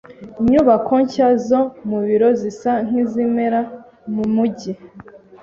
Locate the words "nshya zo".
1.03-1.61